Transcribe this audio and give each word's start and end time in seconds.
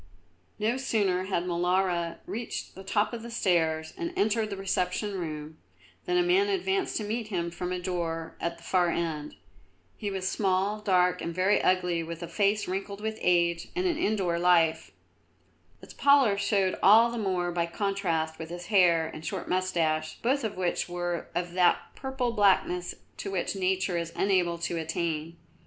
No 0.57 0.77
sooner 0.77 1.25
had 1.25 1.43
Molara 1.45 2.17
reached 2.25 2.73
the 2.73 2.83
top 2.83 3.13
of 3.13 3.21
the 3.21 3.29
stairs 3.29 3.93
and 3.95 4.11
entered 4.17 4.49
the 4.49 4.57
reception 4.57 5.13
room, 5.13 5.59
than 6.05 6.17
a 6.17 6.23
man 6.23 6.49
advanced 6.49 6.97
to 6.97 7.03
meet 7.03 7.27
him 7.27 7.51
from 7.51 7.71
a 7.71 7.77
door 7.77 8.35
at 8.41 8.57
the 8.57 8.63
far 8.63 8.89
end. 8.89 9.35
He 9.97 10.09
was 10.09 10.27
small, 10.27 10.79
dark, 10.79 11.21
and 11.21 11.35
very 11.35 11.61
ugly, 11.61 12.01
with 12.01 12.23
a 12.23 12.27
face 12.27 12.67
wrinkled 12.67 12.99
with 12.99 13.19
age 13.21 13.67
and 13.75 13.85
an 13.85 13.99
indoor 13.99 14.39
life. 14.39 14.89
Its 15.83 15.93
pallor 15.93 16.35
showed 16.35 16.79
all 16.81 17.11
the 17.11 17.19
more 17.19 17.51
by 17.51 17.67
contrast 17.67 18.39
with 18.39 18.49
his 18.49 18.65
hair 18.73 19.05
and 19.05 19.23
short 19.23 19.47
moustache, 19.47 20.17
both 20.23 20.43
of 20.43 20.57
which 20.57 20.89
were 20.89 21.27
of 21.35 21.53
that 21.53 21.77
purple 21.95 22.31
blackness 22.31 22.95
to 23.17 23.29
which 23.29 23.55
Nature 23.55 23.97
is 23.99 24.11
unable 24.15 24.57
to 24.57 24.77
attain. 24.77 25.37